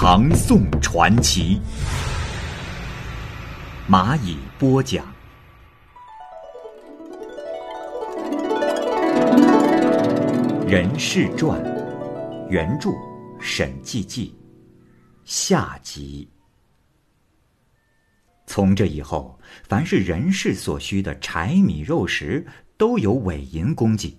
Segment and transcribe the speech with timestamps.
[0.00, 1.60] 唐宋传奇》，
[3.92, 5.04] 蚂蚁播讲。
[10.68, 11.60] 《人世传》
[12.48, 12.90] 原著
[13.40, 14.30] 沈寂寂，
[15.24, 16.30] 下集。
[18.46, 19.36] 从这以后，
[19.68, 24.16] 凡是人世所需的柴米肉食，都有韦银供给。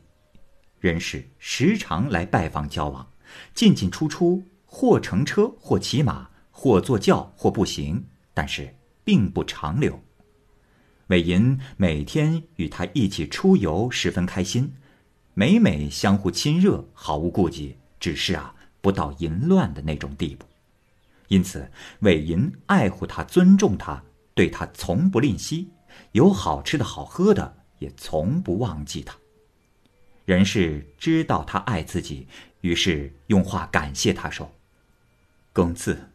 [0.81, 3.09] 人士时常来拜访交往，
[3.53, 9.99] 进进出出，或乘车，或骑马，或坐轿，或步行，但是并不长留。
[11.07, 14.71] 韦银每天与他一起出游，十分开心，
[15.33, 20.45] 每每相互亲热，毫无顾忌，只是啊，不到淫乱的那种地步。
[21.27, 21.69] 因此，
[22.01, 24.03] 韦银爱护他，尊重他，
[24.35, 25.67] 对他从不吝惜，
[26.11, 29.17] 有好吃的好喝的，也从不忘记他。
[30.25, 32.27] 人氏知道他爱自己，
[32.61, 34.51] 于是用话感谢他说
[35.51, 36.11] ：“公子，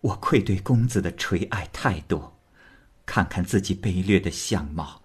[0.00, 2.38] 我愧对公子的垂爱太多，
[3.04, 5.02] 看看自己卑劣的相貌，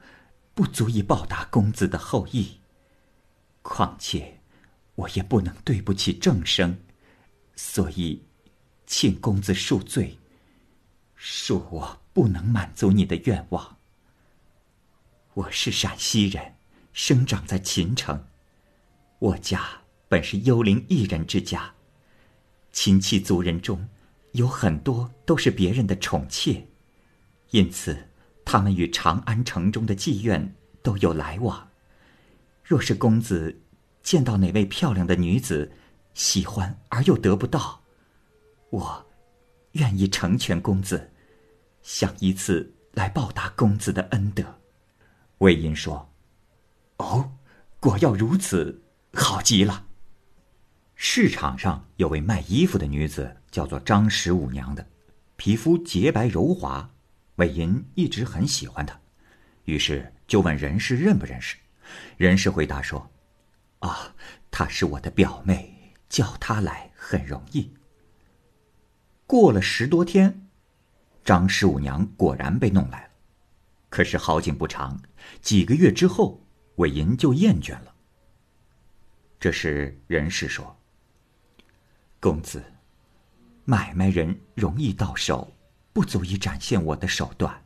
[0.54, 2.60] 不足以报答公子的厚意。
[3.62, 4.40] 况且，
[4.94, 6.78] 我也不能对不起正生，
[7.56, 8.24] 所以，
[8.86, 10.20] 请公子恕罪，
[11.20, 13.78] 恕我不能满足你的愿望。
[15.34, 16.56] 我是陕西人，
[16.94, 18.28] 生长在秦城。”
[19.18, 21.74] 我家本是幽灵一人之家，
[22.76, 23.88] 亲戚族人中
[24.34, 26.62] 有很多都是别人的宠妾，
[27.52, 27.98] 因此
[28.44, 31.66] 他们与长安城中的妓院都有来往。
[32.66, 33.62] 若是公子
[34.04, 35.72] 见到哪位漂亮的女子，
[36.14, 37.82] 喜欢而又得不到，
[38.72, 39.06] 我
[39.72, 41.10] 愿意成全公子，
[41.82, 44.44] 想以此来报答公子的恩德。
[45.38, 46.12] 魏银说
[47.00, 47.32] ：“哦，
[47.80, 48.82] 果要如此。”
[49.18, 49.86] 好极了。
[50.96, 54.88] 市场上有位卖衣服的女子，叫做张十五娘的，
[55.36, 56.90] 皮肤洁白柔滑，
[57.36, 58.98] 韦银一直很喜欢她，
[59.66, 61.58] 于是就问任氏认不认识。
[62.18, 63.12] 任氏回答说
[63.80, 64.16] ：“啊，
[64.50, 67.72] 她是我的表妹，叫她来很容易。”
[69.28, 70.48] 过了十多天，
[71.24, 73.10] 张十五娘果然被弄来了。
[73.90, 75.02] 可是好景不长，
[75.42, 76.42] 几个月之后，
[76.76, 77.94] 韦银就厌倦了。
[79.40, 80.76] 这时，人事说
[82.26, 82.64] ：“公子，
[83.66, 85.54] 买卖人容易到手，
[85.94, 87.64] 不足以展现我的手段。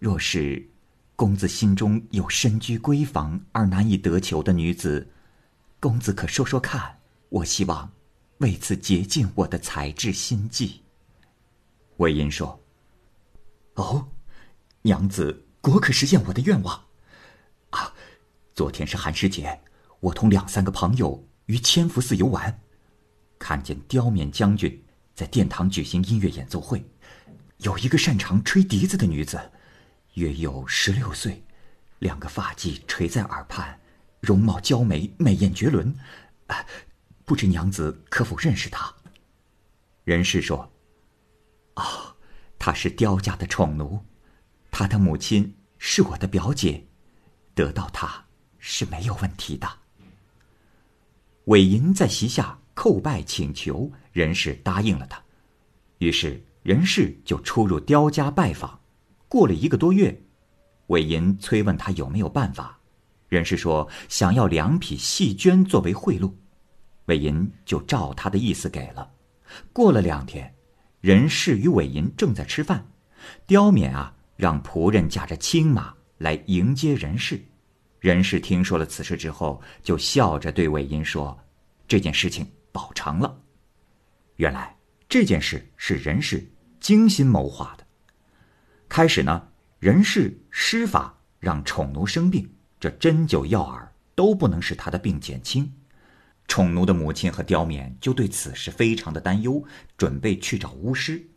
[0.00, 0.68] 若是
[1.14, 5.08] 公子心中有身居闺房而难以得求的女子，
[5.78, 6.98] 公子可说说看。
[7.28, 7.88] 我希望
[8.38, 10.82] 为此竭尽我的才智心计。”
[11.98, 12.60] 魏银说
[13.74, 14.08] ：“哦，
[14.82, 16.74] 娘子果可实现我的愿望。
[17.70, 17.94] 啊，
[18.52, 19.60] 昨天是寒食节。”
[20.00, 22.60] 我同两三个朋友于千福寺游玩，
[23.44, 24.82] 看见刁冕将军
[25.14, 26.82] 在殿堂举行音乐演奏会，
[27.58, 29.38] 有一个擅长吹笛子的女子，
[30.14, 31.44] 约有十六岁，
[31.98, 33.78] 两个发髻垂在耳畔，
[34.22, 35.94] 容貌娇美，美艳绝伦。
[37.26, 38.90] 不知娘子可否认识她？
[40.04, 40.72] 人士说
[41.76, 42.16] ：“哦，
[42.58, 44.02] 她是刁家的宠奴，
[44.70, 46.86] 她的母亲是我的表姐，
[47.54, 48.24] 得到她
[48.58, 49.68] 是没有问题的。”
[51.44, 55.22] 韦银在席下叩拜请求，任氏答应了他。
[55.98, 58.78] 于是任氏就出入刁家拜访。
[59.28, 60.16] 过了一个多月，
[60.88, 62.78] 韦银催问他有没有办法。
[63.28, 66.32] 任氏说想要两匹细绢作为贿赂，
[67.06, 69.10] 韦银就照他的意思给了。
[69.72, 70.54] 过了两天，
[71.00, 72.86] 任氏与韦银正在吃饭，
[73.46, 77.42] 刁勉啊让仆人驾着青马来迎接任氏。
[77.98, 81.36] 任氏听说了此事之后，就笑着对韦银说
[81.88, 83.40] ：“这件事情保成了。
[84.34, 84.76] 原来
[85.08, 86.44] 这件事是任氏
[86.80, 87.86] 精心谋划的。
[88.88, 89.48] 开始呢，
[89.78, 92.50] 任氏施法让宠奴生病，
[92.80, 93.86] 这针灸药饵
[94.16, 95.72] 都不能使他的病减轻。
[96.48, 99.64] 宠奴的母亲和刁冕就对此事非常的担忧，
[99.96, 101.30] 准备去找巫师。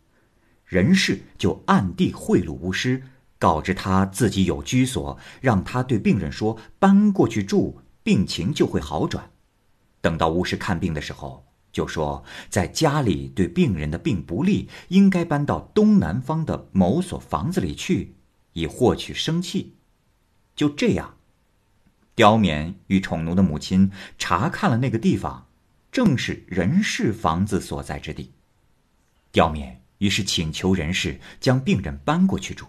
[0.64, 3.04] 任氏就暗地贿赂巫师。
[3.38, 9.30] 告知他自己有居所，让他对病人说：“搬过去住，病情就会好转。”
[10.00, 18.14] 等到巫师看病的时候，就说在家里对病人的病不利，应该搬到东南方的某所房子里去，
[18.52, 19.76] 以获取生气。
[20.56, 21.16] 就这样，
[22.14, 25.46] 刁勉与宠奴的母亲查看了那个地方，
[25.92, 28.32] 正是任氏房子所在之地。
[29.30, 32.66] 刁勉于是请求任氏将病人搬过去住。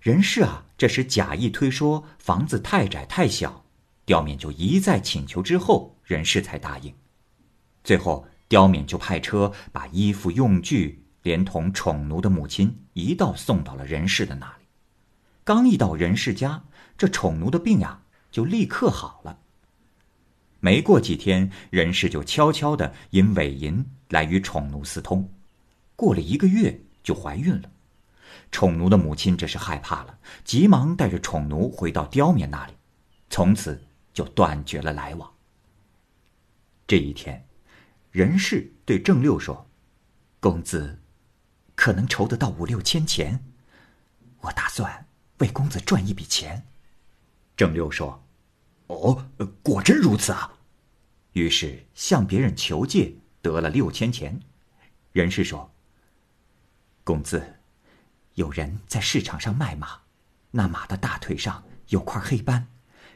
[0.00, 3.64] 任氏啊，这时假意推说房子太窄太小，
[4.08, 6.94] 刁勉就一再请求之后，任氏才答应。
[7.84, 14.64] 最后，刁勉就派车把衣服用具连同宠奴的母亲一道送到了任氏的那里。
[15.44, 16.64] 刚一到任氏家，
[16.96, 18.00] 这宠奴的病呀
[18.30, 19.40] 就立刻好了。
[20.58, 25.30] 没过几天，任氏就悄悄的引韦银来与宠奴私通，
[25.94, 27.70] 过了一个月就怀孕了。
[28.50, 32.72] 宠奴的母亲这是害怕了，急忙带着宠奴回到刁勉那里，
[33.28, 33.78] 从此
[34.18, 35.32] 就断绝了来往。
[36.88, 37.46] 这一天。
[38.10, 39.70] 任氏对郑六说
[40.40, 40.98] ：“公子，
[41.76, 43.44] 可能筹得到五六千钱，
[44.40, 45.06] 我打算
[45.38, 46.66] 为公子赚一笔钱。”
[47.56, 48.26] 郑六说
[48.88, 49.28] ：“哦，
[49.62, 50.58] 果真如此啊！”
[51.34, 54.40] 于是向别人求借，得了六千钱。
[55.12, 55.70] 任氏说
[57.04, 57.60] ：“公子，
[58.34, 60.00] 有人在市场上卖马，
[60.50, 62.66] 那马的大腿上有块黑斑，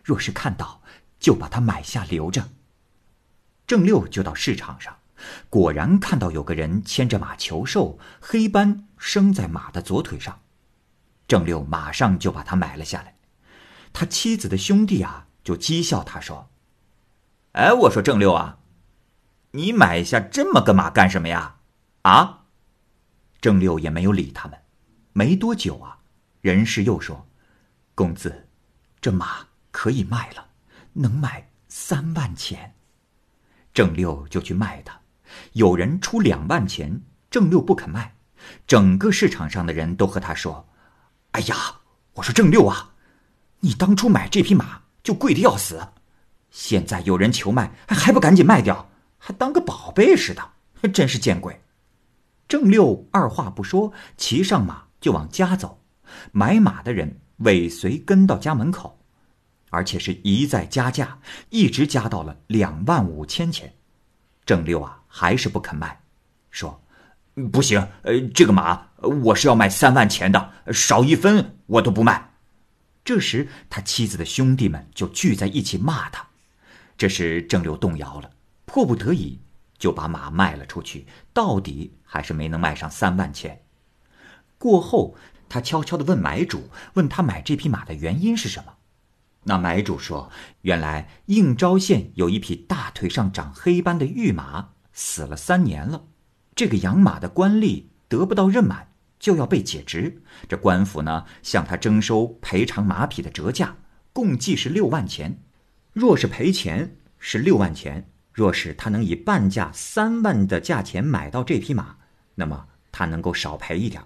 [0.03, 0.83] 若是看到，
[1.19, 2.51] 就把它买下留着。”
[3.67, 4.99] 郑六就到市场上，
[5.49, 10.41] 果然看到有个人牵着马求售，黑斑生在马的左腿上。
[11.29, 13.17] 郑六马上就把他买了下来。
[13.93, 16.51] 他妻子的兄弟啊，就讥笑他说
[17.53, 18.59] ：“哎，我说郑六啊，
[19.53, 21.57] 你买下这么个马干什么呀？
[22.03, 22.45] 啊？”
[23.41, 24.59] 郑六也没有理他们。
[25.13, 25.99] 没多久啊，
[26.41, 27.29] 人事又说
[27.95, 28.49] ：“公子，
[29.01, 30.47] 这马可以卖了，
[30.93, 32.75] 能卖三万钱。”
[33.75, 35.01] 郑六就去卖它，
[35.55, 38.15] 有人出两万钱，郑六不肯卖，
[38.67, 40.69] 整个市场上的人都和他说
[41.33, 41.57] ：“哎呀，
[42.13, 42.93] 我说郑六啊，
[43.61, 45.89] 你当初买这匹马就贵的要死，
[46.51, 51.59] 现在有人求卖，还不赶紧卖掉，还当个宝贝似的，真是见鬼！”
[52.47, 55.83] 郑六二话不说，骑上马就往家走，
[56.31, 59.02] 买马的人尾随跟到家门口。
[59.73, 63.73] 而且是一再加价，一直加到了两万五千钱。
[64.45, 65.99] 郑六啊，还是不肯卖，
[66.51, 66.79] 说
[67.51, 72.35] ：“不行，呃，这个马我是要卖三万钱的，少一分我都不卖。”
[73.03, 76.27] 这时，他妻子的兄弟们就聚在一起骂他。
[76.99, 78.31] 这时，郑六动摇了，
[78.67, 79.41] 迫不得已
[79.79, 83.63] 就把马卖了出去，到底还是没能卖上三万钱。
[84.59, 85.17] 过后，
[85.49, 88.75] 他悄悄地问买主，问他买这匹马的原因是什么。
[89.44, 90.31] 那买主说
[90.62, 96.05] ：“原来应招县有一匹大腿上长黑斑的玉马，死了三年了。
[96.55, 100.23] 这个养马的官吏得不到任满，就要被解职。
[100.49, 103.75] 这官府呢，向他征收赔偿马匹的折价，
[104.12, 105.43] 共计是六万钱。
[105.93, 111.97] 若是赔钱是六万钱，若是他能以半价三万的价钱买到这匹马，
[112.37, 114.05] 那么他能够少赔一点。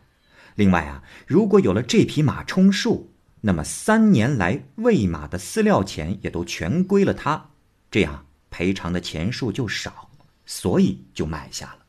[0.55, 3.13] 另外啊，如果有了这匹马充数。”
[3.47, 7.51] 那么三年来喂马的饲料钱也都全归了他，
[7.93, 10.11] 这样赔偿的钱数就少，
[10.45, 11.87] 所以就买下了。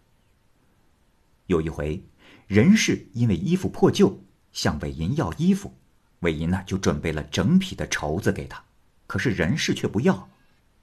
[1.47, 2.03] 有一回，
[2.45, 5.73] 任氏因为衣服破旧，向韦银要衣服，
[6.19, 8.63] 韦银呢就准备了整匹的绸子给他，
[9.07, 10.29] 可是任氏却不要，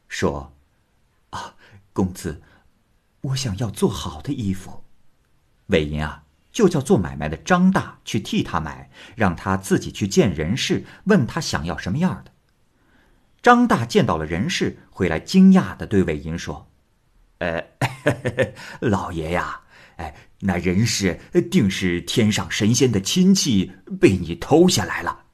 [0.09, 0.53] 说
[1.31, 1.55] ：“啊，
[1.93, 2.43] 公子，
[3.21, 4.83] 我想要做好的衣服。”
[5.67, 6.24] 韦银啊。
[6.55, 12.31] 就叫做买卖的张大去替他买，让他自己去见人事，问他想要什么样的。
[13.43, 16.71] 张大见到了人事，回来惊讶的对韦银说
[17.39, 17.63] ：“呃，
[18.81, 19.61] 老爷呀，
[19.97, 21.21] 哎，那人事
[21.51, 25.25] 定是天上神仙的亲戚被你偷下来了，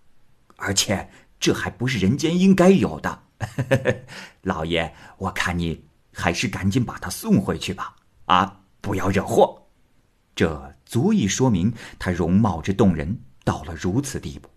[0.56, 3.22] 而且这还不是人间应该有的。
[4.40, 5.84] 老爷，我看你
[6.14, 9.59] 还是赶紧把他送回去吧，啊，不要惹祸。
[10.34, 14.50] 这。”足以说明他容貌之动人到了如此地步。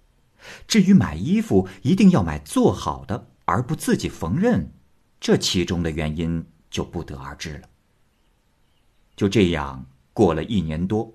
[0.68, 4.65] 至于买衣服一定要买做好的，而不自己缝纫，
[5.20, 7.70] 这其中的原因就不得而知了。
[9.15, 11.13] 就这样过了一年多，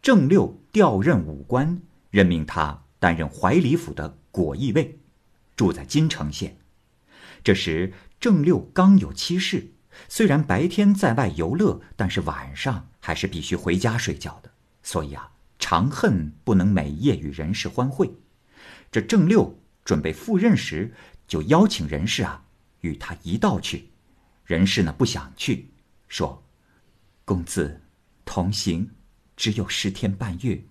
[0.00, 4.98] 郑六调任武官，任命他担任怀里府的果毅尉，
[5.54, 6.56] 住在金城县。
[7.42, 9.73] 这时郑六刚有妻室，
[10.08, 14.50] 虽然白天在外游乐，但是晚上还是必须回家睡觉的。
[14.82, 18.12] 所以啊，常恨不能每夜与人事欢会。
[18.90, 20.92] 这郑六准备赴任时，
[21.26, 22.44] 就邀请人事啊
[22.80, 23.90] 与他一道去。
[24.44, 25.70] 人事呢不想去，
[26.06, 26.44] 说
[27.24, 27.80] ：“公子
[28.24, 28.90] 同行
[29.36, 30.62] 只有十天半月，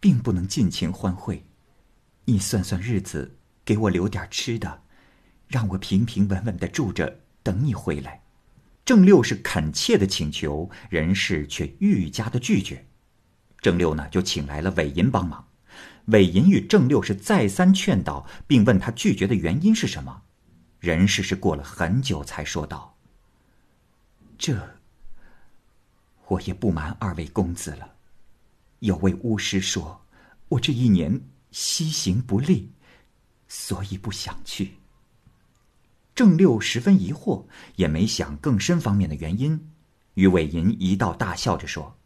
[0.00, 1.46] 并不能尽情欢会。
[2.24, 4.82] 你算算日子，给我留点吃的，
[5.46, 8.21] 让我平平稳稳的住着，等你回来。
[8.84, 12.84] 郑六是恳切的请求，任氏却愈加的拒绝。
[13.60, 15.46] 郑六呢，就请来了韦银帮忙。
[16.06, 20.22] 韦银与郑六是再三劝导，并问他拒绝的原因是什么。
[20.80, 22.96] 任氏是过了很久才说道
[24.36, 24.80] ：“这，
[26.26, 27.88] 我也不瞒二位公子了。
[28.80, 30.04] 有位巫师说，
[30.48, 31.20] 我这一年
[31.52, 32.72] 西行不利，
[33.46, 34.74] 所以不想去。”
[36.14, 39.70] 郑六十分疑惑，也没想更深方面的原因，
[40.14, 41.96] 与韦银一道大笑着说：“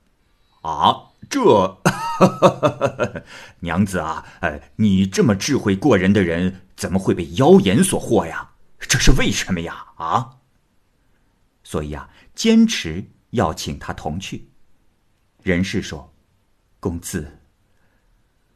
[0.62, 1.42] 啊，这，
[1.82, 3.22] 哈哈哈哈哈
[3.60, 8.52] 娘子啊，呃，你这么智慧过人的人，怎么会被妖言所惑呀？
[8.78, 9.86] 这是为什么呀？
[9.96, 10.36] 啊？
[11.64, 14.48] 所以啊，坚持要请他同去。”
[15.42, 16.12] 任氏说
[16.78, 17.40] ：“公子，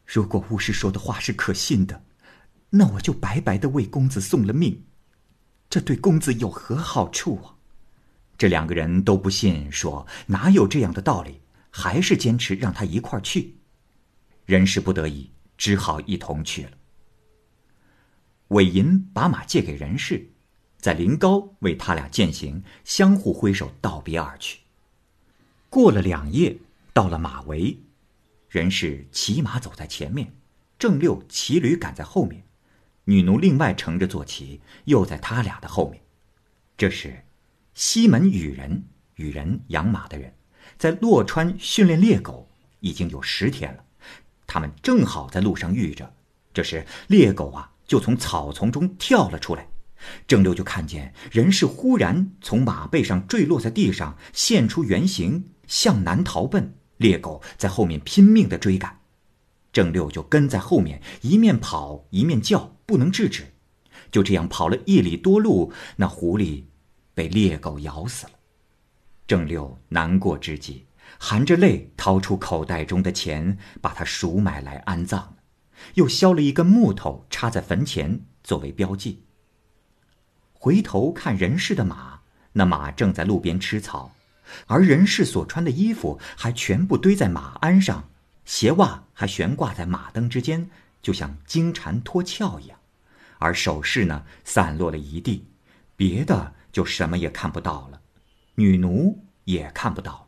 [0.07, 2.05] 如果巫师说的话是可信的，
[2.71, 4.85] 那我就白白的为公子送了命。”
[5.71, 7.55] 这对公子有何好处啊？
[8.37, 13.55] 这两个人都不信，说哪有这样的道理，还是坚持让他一块儿去。
[14.47, 16.73] 人事不得已，只好一同去了。
[18.49, 20.29] 韦银把马借给任氏，
[20.79, 24.59] 在临高为他俩饯行，相互挥手道别而去。
[25.69, 26.59] 过了两夜，
[26.93, 27.79] 到了马嵬，
[28.49, 30.35] 任氏骑马走在前面，
[30.77, 32.43] 郑六骑驴赶在后面。
[33.05, 36.03] 女奴另外乘着坐骑，又在他俩的后面。
[36.77, 37.25] 这时，
[37.75, 38.85] 西门羽人，
[39.17, 40.33] 羽人养马的人，
[40.79, 42.49] 在洛川训练猎狗
[42.81, 43.85] 已经有十天了。
[44.47, 46.13] 他们正好在路上遇着，
[46.53, 49.67] 这时猎狗啊就从草丛中跳了出来。
[50.27, 56.75] 郑六就看见人是忽然从马背上坠落在地上，现出原形，向南逃奔。
[56.97, 59.00] 猎狗在后面拼命的追赶。
[59.73, 63.55] 郑六就跟在后面，一面跑一面叫，不能制止。
[64.11, 66.65] 就这样跑了一里多路，那狐狸
[67.15, 68.33] 被猎狗咬死了。
[69.27, 70.87] 郑六难过之极，
[71.19, 75.37] 含着泪掏出口袋中的钱，把它赎买来安葬了，
[75.95, 79.23] 又削了一根木头插在坟前作为标记。
[80.53, 82.23] 回头看任氏的马，
[82.55, 84.17] 那马正在路边吃草，
[84.67, 88.10] 而任氏所穿的衣服还全部堆在马鞍上。
[88.51, 90.69] 鞋袜还悬挂在马蹬之间，
[91.01, 92.77] 就像金蝉脱壳一样，
[93.39, 95.47] 而首饰呢散落了一地，
[95.95, 98.01] 别的就什么也看不到了，
[98.57, 100.27] 女奴也看不到。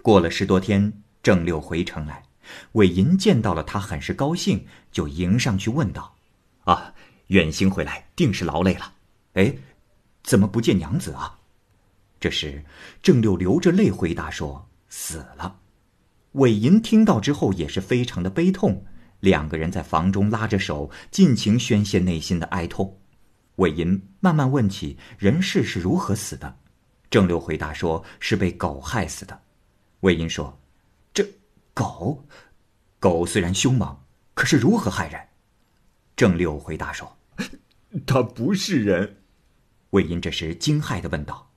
[0.00, 2.22] 过了十多天，郑六回城来，
[2.72, 6.14] 韦银见到了他，很是高兴，就迎上去问道
[6.66, 6.94] ：“啊，
[7.26, 8.94] 远行回来，定是劳累了。
[9.32, 9.52] 哎，
[10.22, 11.36] 怎么不见娘子啊？”
[12.20, 12.64] 这时，
[13.02, 15.58] 郑六流着泪回答说：“死了。”
[16.38, 18.84] 韦银听到之后也是非常的悲痛，
[19.18, 23.00] 两个人在房中拉着手，尽情宣泄内心的哀痛。
[23.56, 26.56] 韦银慢慢问起人事是如何死的，
[27.10, 29.40] 郑六回答说是被狗害死的。
[30.00, 30.56] 韦银说
[31.12, 31.26] ：“这
[31.74, 32.24] 狗，
[33.00, 33.98] 狗虽然凶猛，
[34.34, 35.20] 可是如何害人？”
[36.14, 37.18] 郑六回答说
[38.06, 39.22] ：“它不是人。”
[39.90, 41.50] 魏银这时惊骇的问道：“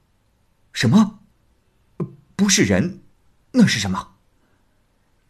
[0.74, 1.20] 什么？
[2.36, 3.04] 不是人？
[3.52, 4.08] 那是什么？”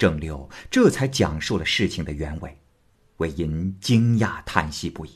[0.01, 2.57] 郑六这才讲述了事情的原委，
[3.17, 5.11] 韦银惊讶叹息不已。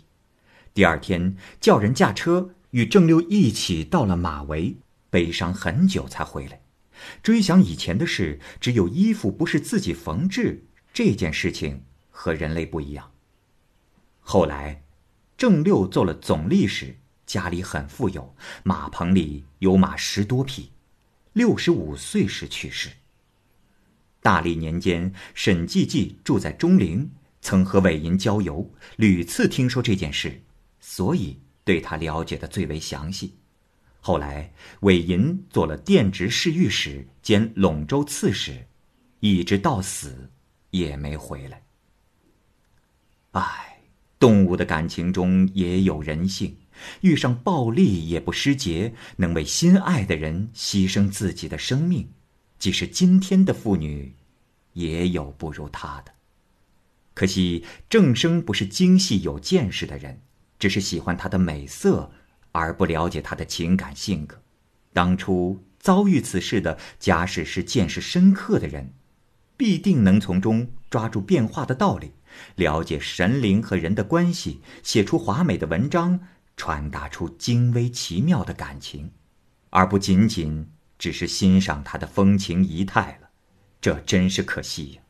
[0.76, 4.76] 第二天叫人驾车与郑六一起到了马嵬，
[5.10, 6.62] 悲伤很久才回来。
[7.24, 10.64] 追想以前的事，只有衣服不是自己缝制
[10.94, 13.12] 这件事情和人类不一样。
[14.20, 14.84] 后来，
[15.36, 20.72] 郑六做了总历史，家里很富有，马棚里有马十多匹。
[21.34, 22.92] 六十五岁时去世。
[24.26, 30.42] 大历年间，沈季季住在钟陵，曾和韦银交游，屡次听说这件事，
[30.80, 33.36] 所以对他了解的最为详细。
[34.00, 38.66] 后来，韦银做了殿直侍御史兼陇州刺史，
[39.20, 40.32] 一直到死
[40.72, 41.62] 也没回来。
[43.34, 43.78] 唉，
[44.18, 46.58] 动物的感情中也有人性，
[47.02, 52.10] 遇上暴力也不失节，能为心爱的人牺牲自己的生命。
[52.66, 54.16] 即使今天的妇女，
[54.74, 56.12] 也有不如她的。
[57.14, 60.22] 可惜郑生不是精细有见识的人，
[60.58, 62.12] 只是喜欢她的美色，
[62.54, 64.42] 而不了解她的情感性格。
[64.94, 68.96] 当初遭遇此事的，假使是见识深刻的人，
[69.56, 72.14] 必定能从中抓住变化的道理，
[72.56, 76.20] 了解神灵和人的关系，写出华美的文章，
[76.58, 79.12] 传达出精微奇妙的感情，
[79.70, 80.68] 而不仅仅。
[81.06, 83.30] 只是欣赏他的风情仪态了，
[83.80, 85.04] 这真是可惜呀。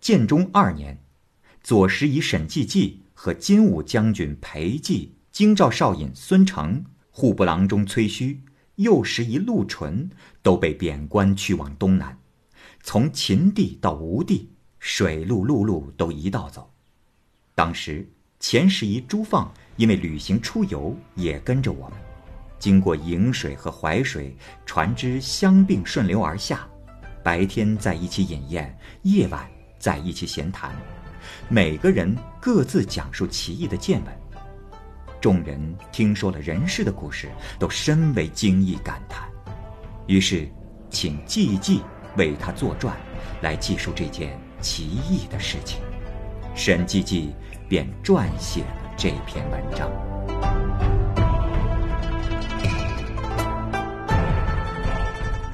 [0.00, 1.04] 建中二年，
[1.62, 8.40] 左拾遗沈济济和金武将军裴寂、京兆少尹孙成、户部郎中崔须、
[8.76, 10.08] 右拾遗陆淳
[10.40, 12.18] 都被贬官去往东南，
[12.82, 16.72] 从秦地到吴地，水路陆路都一道走。
[17.54, 21.98] 当时前拾遗朱放因为旅行出游，也跟着我们，
[22.64, 26.66] 经过颍水和淮水，船只相并顺流而下，
[27.22, 29.46] 白天在一起饮宴，夜晚。
[29.78, 30.74] 在一起闲谈，
[31.50, 34.14] 每个人各自讲述奇异的见闻。
[35.20, 37.28] 众人听说了人世的故事，
[37.58, 39.28] 都深为惊异感叹。
[40.06, 40.48] 于是，
[40.88, 41.82] 请季季
[42.16, 42.96] 为他作传，
[43.42, 45.82] 来记述这件奇异的事情。
[46.54, 47.34] 沈季季
[47.68, 50.73] 便撰写了这篇文章。